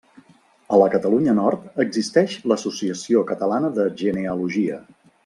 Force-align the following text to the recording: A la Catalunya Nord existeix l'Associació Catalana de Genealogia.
A 0.77 0.79
la 0.83 0.87
Catalunya 0.93 1.35
Nord 1.39 1.77
existeix 1.85 2.33
l'Associació 2.53 3.21
Catalana 3.33 3.71
de 3.77 3.87
Genealogia. 4.01 4.81